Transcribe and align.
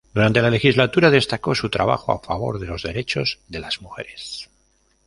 Durante 0.15 0.41
la 0.41 0.49
legislatura 0.49 1.11
destacó 1.11 1.53
su 1.53 1.69
trabajo 1.69 2.11
a 2.11 2.17
favor 2.25 2.57
de 2.57 2.65
los 2.65 2.81
derechos 2.81 3.37
de 3.47 3.59
las 3.59 3.83
mujeres. 3.83 4.49